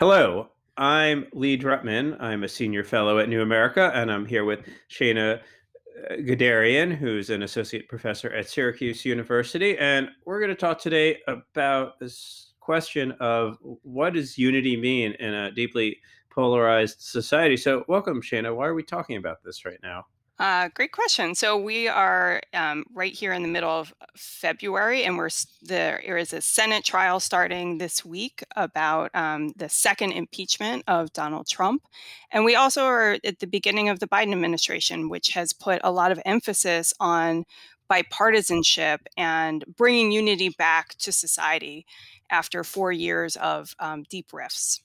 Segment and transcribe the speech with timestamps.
[0.00, 2.20] Hello, I'm Lee Drutman.
[2.20, 7.30] I'm a senior fellow at New America, and I'm here with Shana uh, Gadarian, who's
[7.30, 9.78] an associate professor at Syracuse University.
[9.78, 15.32] And we're going to talk today about this question of what does unity mean in
[15.32, 17.56] a deeply polarized society?
[17.56, 18.52] So, welcome, Shana.
[18.52, 20.06] Why are we talking about this right now?
[20.36, 21.32] Uh, great question.
[21.36, 25.30] So we are um, right here in the middle of February, and we're
[25.62, 31.46] there is a Senate trial starting this week about um, the second impeachment of Donald
[31.46, 31.84] Trump,
[32.32, 35.92] and we also are at the beginning of the Biden administration, which has put a
[35.92, 37.44] lot of emphasis on
[37.88, 41.86] bipartisanship and bringing unity back to society
[42.28, 44.80] after four years of um, deep rifts.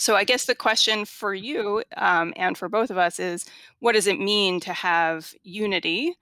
[0.00, 3.44] So I guess the question for you um, and for both of us is,
[3.80, 6.14] what does it mean to have unity?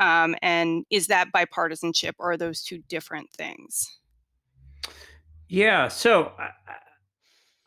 [0.00, 3.98] Um, and is that bipartisanship, or are those two different things?
[5.48, 6.32] Yeah, so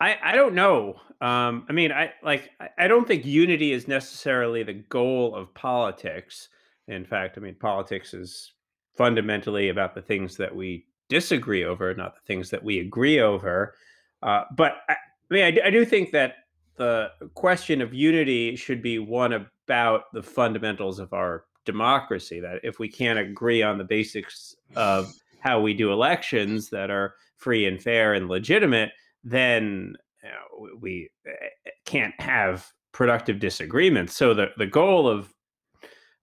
[0.02, 0.96] I, I, don't know.
[1.22, 6.50] Um, I mean, I like I don't think unity is necessarily the goal of politics.
[6.88, 8.54] In fact, I mean, politics is
[8.98, 13.76] fundamentally about the things that we disagree over, not the things that we agree over.
[14.22, 14.96] Uh, but I,
[15.30, 16.36] I mean, I do think that
[16.76, 22.40] the question of unity should be one about the fundamentals of our democracy.
[22.40, 27.16] That if we can't agree on the basics of how we do elections that are
[27.38, 28.92] free and fair and legitimate,
[29.24, 34.16] then you know, we uh, can't have productive disagreements.
[34.16, 35.34] So the the goal of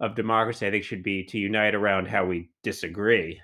[0.01, 3.41] of democracy, I think, should be to unite around how we disagree.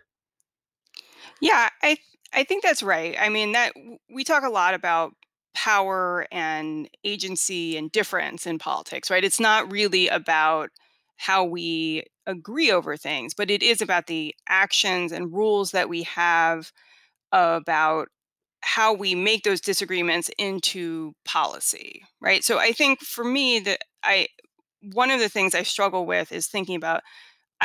[1.40, 1.98] Yeah, I
[2.32, 3.16] I think that's right.
[3.18, 3.72] I mean, that
[4.12, 5.14] we talk a lot about
[5.54, 9.24] power and agency and difference in politics, right?
[9.24, 10.70] It's not really about
[11.16, 16.02] how we agree over things, but it is about the actions and rules that we
[16.04, 16.72] have
[17.32, 18.08] about
[18.62, 22.44] how we make those disagreements into policy, right?
[22.44, 24.28] So I think for me that I
[24.94, 27.02] one of the things I struggle with is thinking about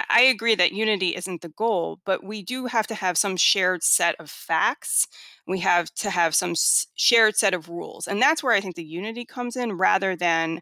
[0.09, 3.83] I, agree that unity isn't the goal, but we do have to have some shared
[3.83, 5.07] set of facts.
[5.47, 6.53] We have to have some
[6.95, 8.07] shared set of rules.
[8.07, 10.61] And that's where I think the unity comes in rather than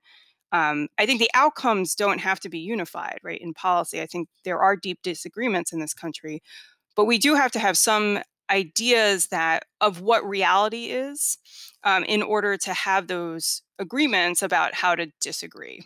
[0.51, 3.41] um, I think the outcomes don't have to be unified, right?
[3.41, 6.41] In policy, I think there are deep disagreements in this country,
[6.96, 8.19] but we do have to have some
[8.52, 11.38] ideas that of what reality is
[11.84, 15.81] um, in order to have those agreements about how to disagree.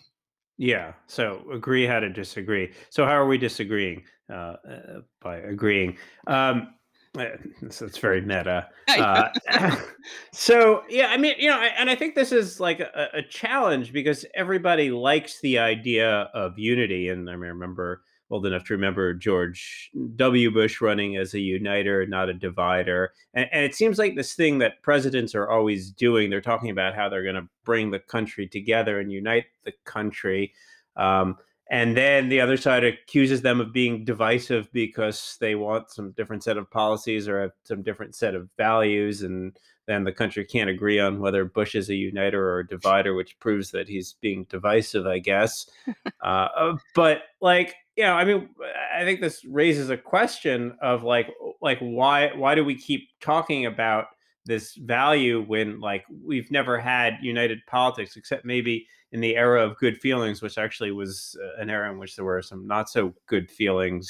[0.60, 0.92] Yeah.
[1.08, 2.74] So agree how to disagree.
[2.90, 5.98] So how are we disagreeing uh, uh, by agreeing?
[6.28, 6.74] Um,
[7.18, 7.28] uh,
[7.70, 8.68] so it's very meta.
[8.90, 9.30] Uh,
[10.34, 13.22] so yeah, I mean, you know, I, and I think this is like a, a
[13.22, 19.14] challenge because everybody likes the idea of unity, and I remember old enough to remember
[19.14, 20.52] George W.
[20.52, 23.14] Bush running as a uniter, not a divider.
[23.34, 26.30] And, and it seems like this thing that presidents are always doing.
[26.30, 30.54] They're talking about how they're going to bring the country together and unite the country.
[30.96, 31.38] Um,
[31.72, 36.44] and then the other side accuses them of being divisive because they want some different
[36.44, 39.56] set of policies or some different set of values and
[39.90, 43.40] then the country can't agree on whether bush is a uniter or a divider which
[43.40, 45.70] proves that he's being divisive i guess
[46.24, 48.50] uh, uh, but like you know i mean
[48.96, 51.28] i think this raises a question of like
[51.62, 54.08] like why why do we keep talking about
[54.46, 59.78] this value when like we've never had united politics except maybe in the era of
[59.78, 63.14] good feelings, which actually was uh, an era in which there were some not so
[63.28, 64.08] good feelings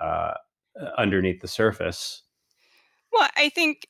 [0.00, 0.32] uh,
[0.98, 2.22] underneath the surface.
[3.12, 3.86] Well, I think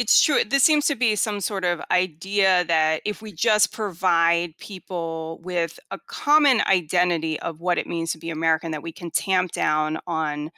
[0.00, 0.42] it's true.
[0.48, 5.78] This seems to be some sort of idea that if we just provide people with
[5.90, 9.98] a common identity of what it means to be American, that we can tamp down
[10.06, 10.52] on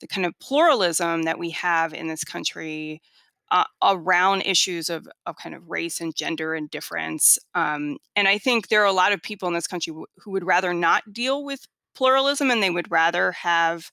[0.00, 3.02] the kind of pluralism that we have in this country
[3.50, 7.38] uh, around issues of, of kind of race and gender and difference.
[7.54, 10.46] Um, and I think there are a lot of people in this country who would
[10.46, 13.90] rather not deal with pluralism and they would rather have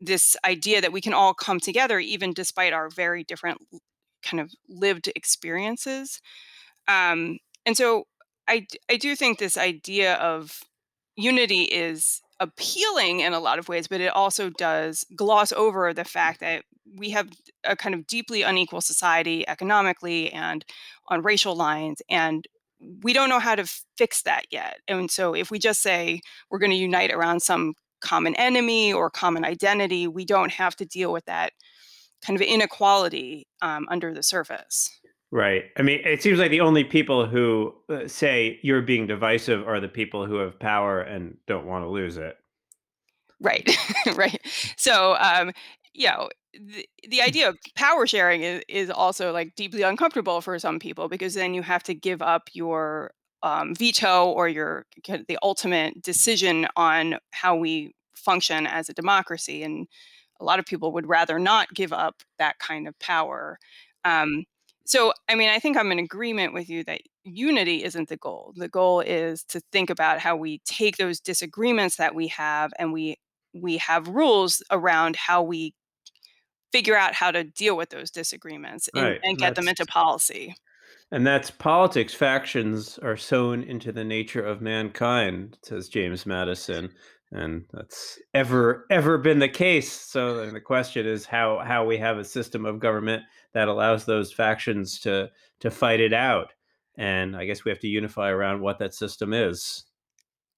[0.00, 3.60] this idea that we can all come together even despite our very different
[4.22, 6.20] kind of lived experiences.
[6.86, 8.04] Um, and so
[8.48, 10.60] I, I do think this idea of
[11.16, 16.04] unity is appealing in a lot of ways, but it also does gloss over the
[16.04, 16.64] fact that
[16.96, 17.28] we have
[17.64, 20.64] a kind of deeply unequal society economically and
[21.08, 22.00] on racial lines.
[22.08, 22.46] And
[23.02, 24.78] we don't know how to fix that yet.
[24.86, 29.10] And so if we just say we're going to unite around some common enemy or
[29.10, 31.52] common identity, we don't have to deal with that
[32.24, 34.90] kind of inequality um, under the surface.
[35.30, 35.64] Right.
[35.76, 39.78] I mean, it seems like the only people who uh, say you're being divisive are
[39.78, 42.36] the people who have power and don't want to lose it.
[43.40, 43.70] Right,
[44.16, 44.40] right.
[44.76, 45.52] So, um,
[45.94, 50.58] you know, the the idea of power sharing is is also, like, deeply uncomfortable for
[50.58, 53.12] some people because then you have to give up your,
[53.42, 59.86] um, veto or your the ultimate decision on how we function as a democracy, and
[60.40, 63.58] a lot of people would rather not give up that kind of power.
[64.04, 64.44] Um,
[64.86, 68.52] so, I mean, I think I'm in agreement with you that unity isn't the goal.
[68.56, 72.92] The goal is to think about how we take those disagreements that we have, and
[72.92, 73.18] we
[73.54, 75.74] we have rules around how we
[76.72, 79.86] figure out how to deal with those disagreements and Right, and and get them into
[79.86, 80.54] policy.
[81.10, 82.14] And that's politics.
[82.14, 86.90] Factions are sown into the nature of mankind, says James Madison,
[87.32, 89.90] and that's ever ever been the case.
[89.90, 93.22] So the question is how how we have a system of government
[93.54, 96.52] that allows those factions to to fight it out.
[96.96, 99.84] And I guess we have to unify around what that system is.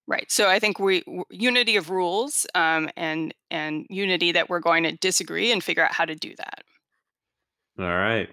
[0.06, 0.31] Right.
[0.32, 4.93] So I think we unity of rules, um, and and unity that we're going to
[4.93, 6.64] disagree and figure out how to do that.
[7.79, 8.29] All right.